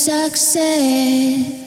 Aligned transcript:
success. 0.00 1.59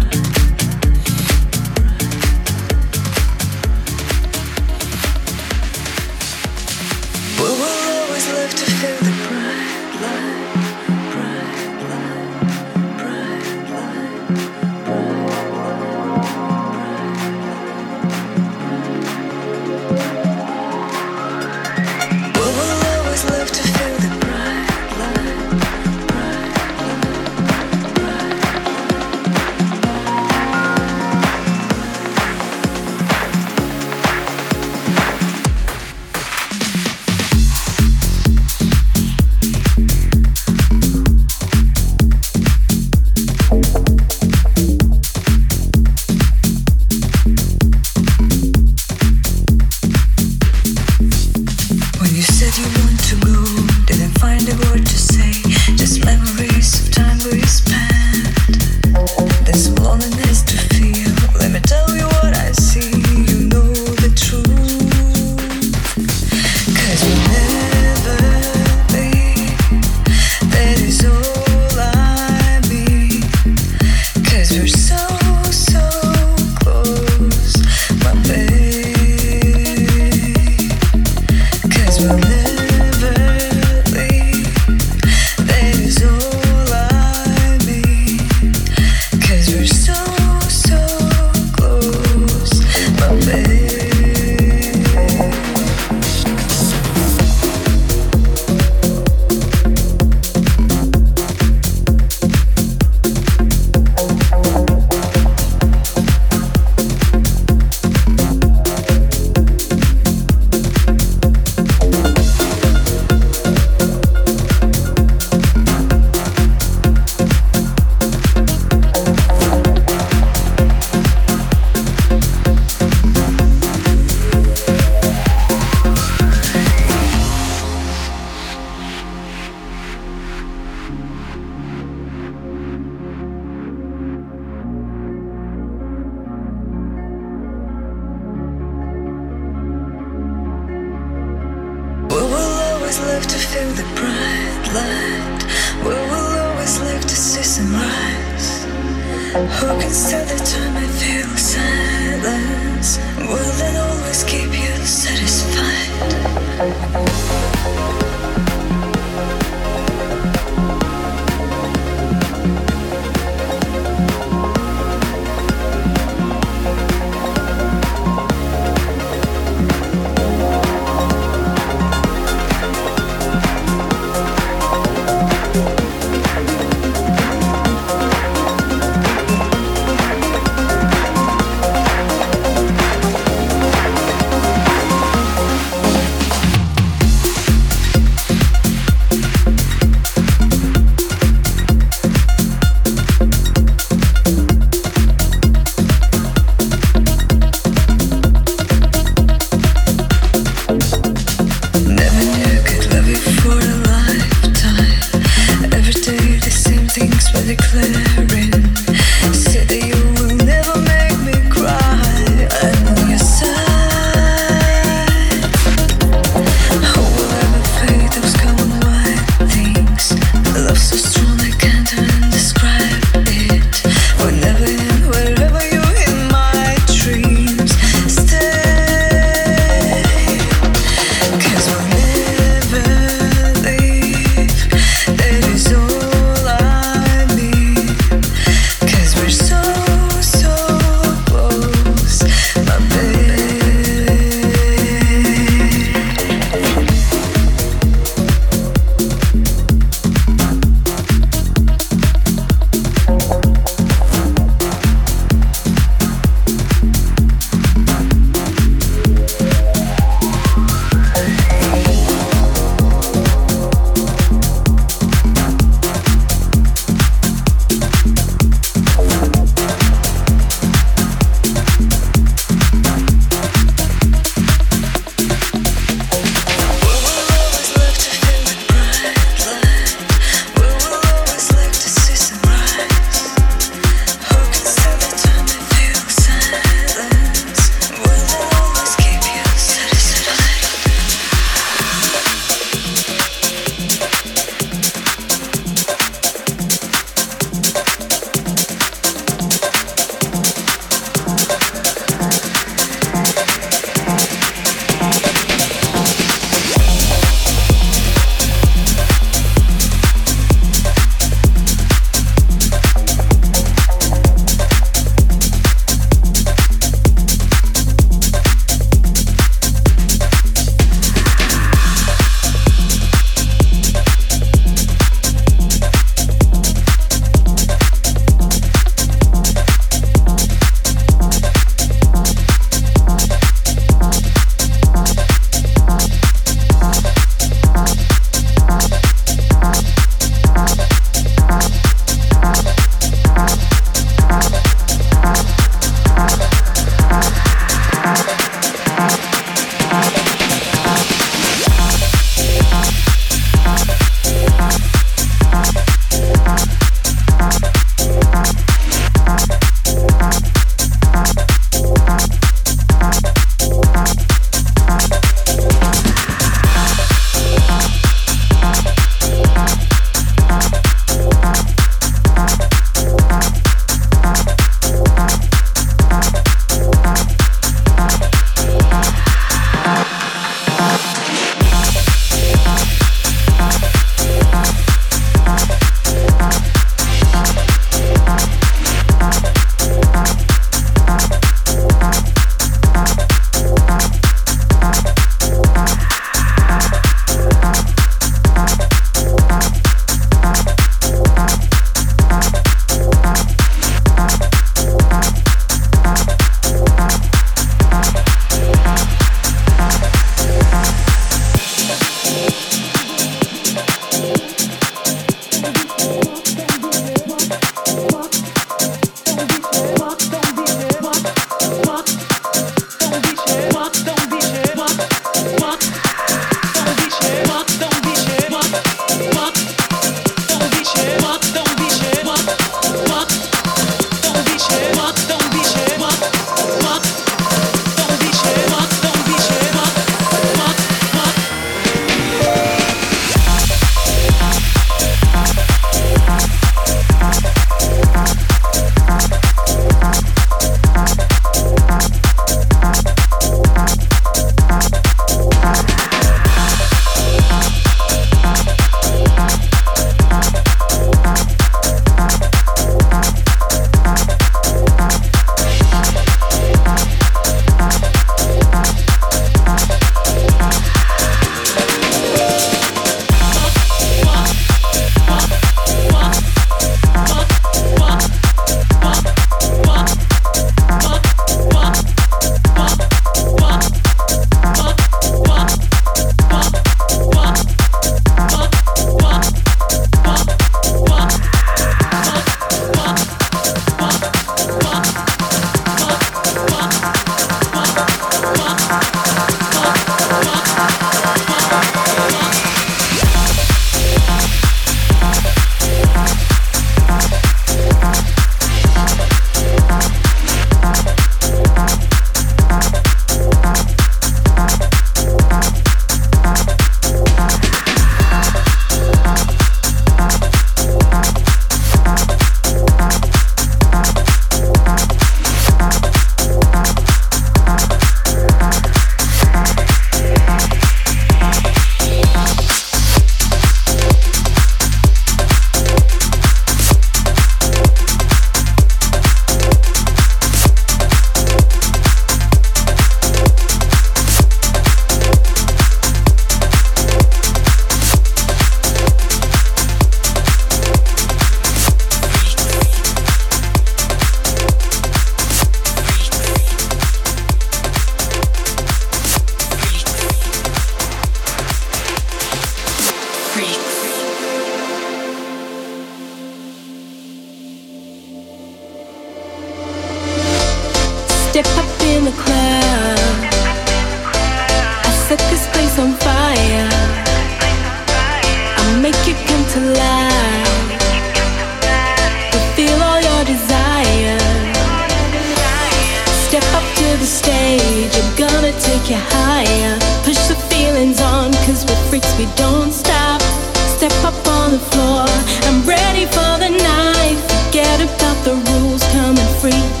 Come 599.61 600.00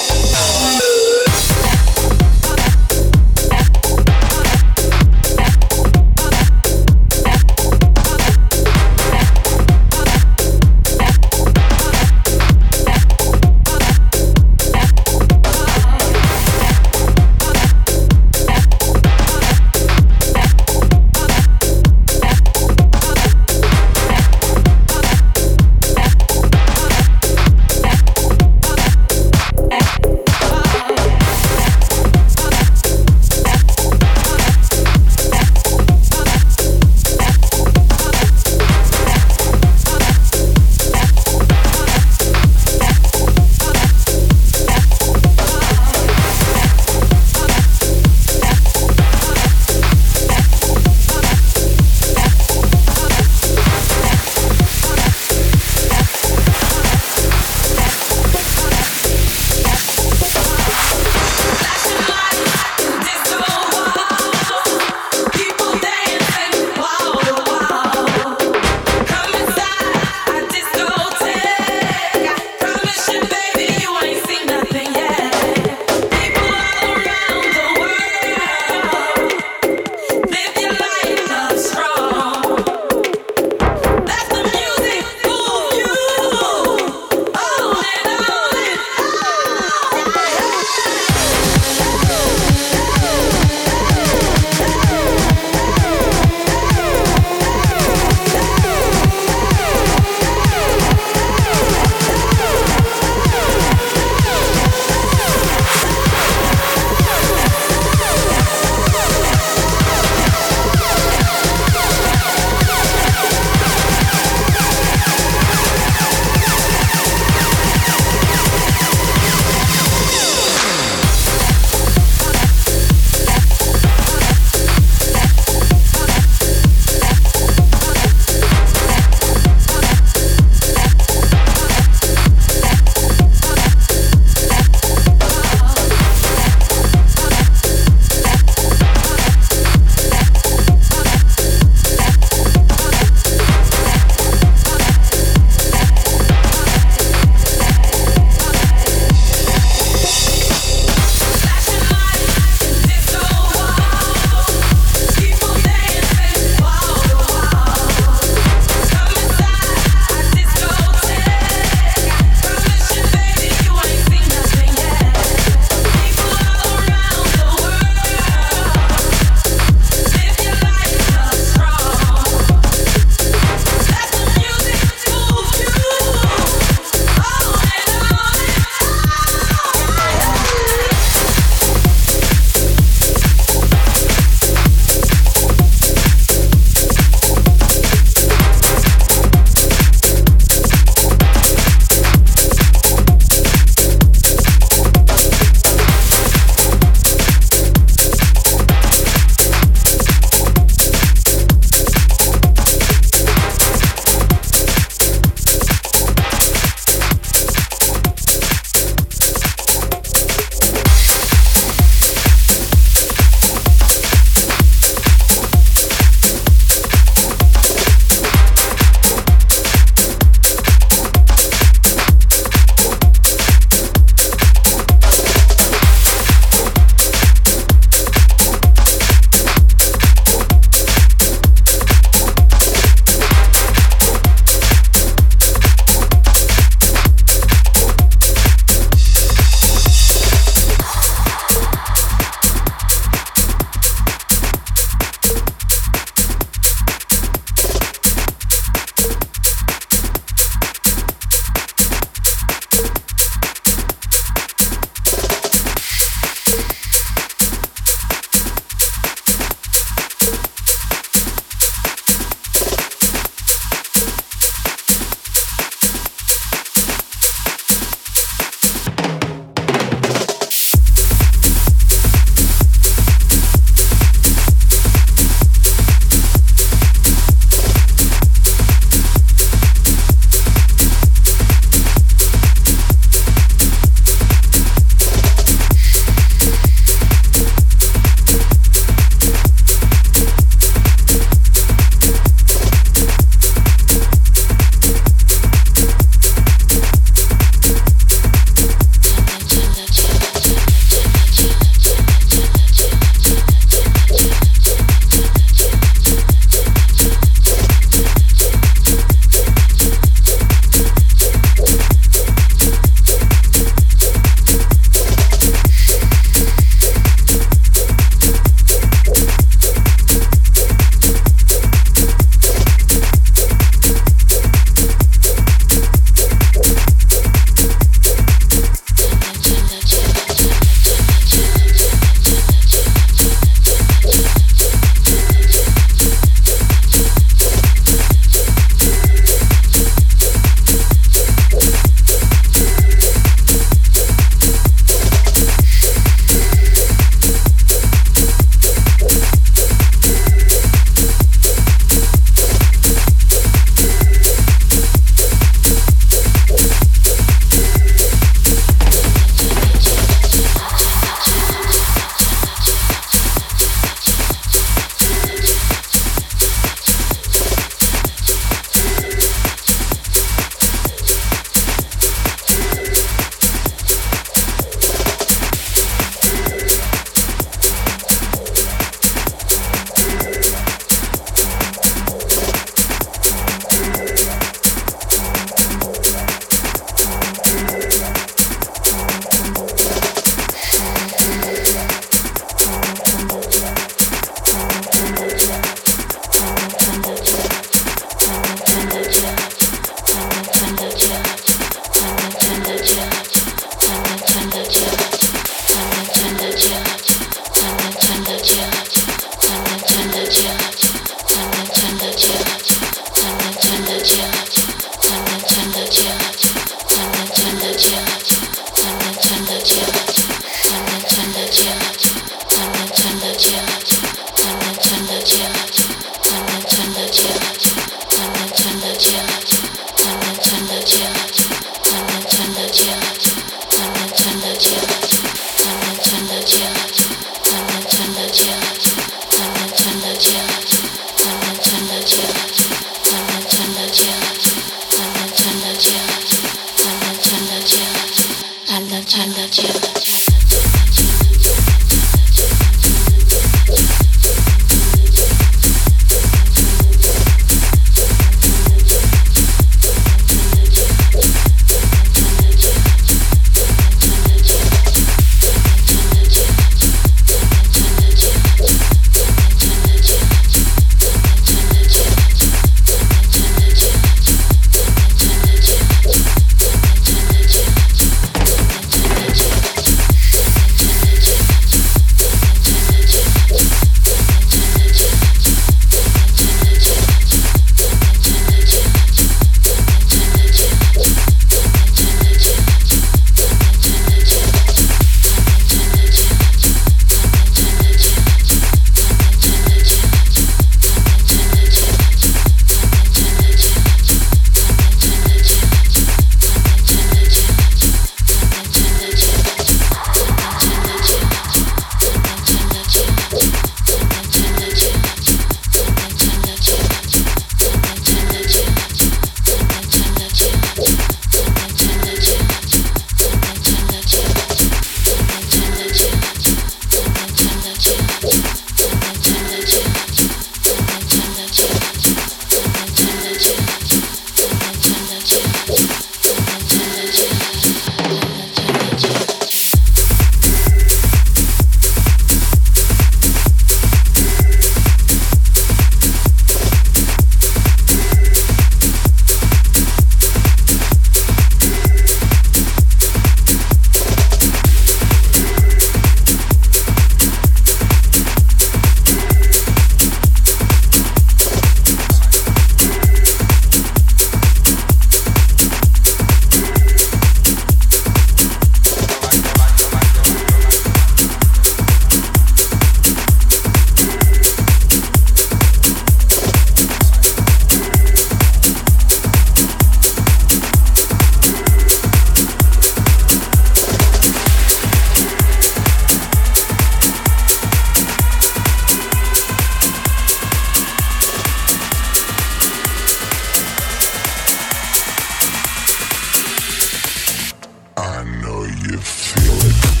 you 598.79 598.97
feel 598.97 599.97
it. 599.97 600.00